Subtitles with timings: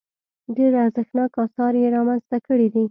[0.55, 2.79] ډېر ارزښتناک اثار یې رامنځته کړي دي.